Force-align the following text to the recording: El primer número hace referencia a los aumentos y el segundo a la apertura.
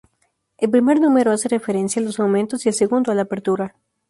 El 0.57 0.71
primer 0.71 0.99
número 0.99 1.29
hace 1.31 1.47
referencia 1.47 2.01
a 2.01 2.05
los 2.05 2.19
aumentos 2.19 2.65
y 2.65 2.69
el 2.69 2.73
segundo 2.73 3.11
a 3.11 3.13
la 3.13 3.21
apertura. 3.21 3.75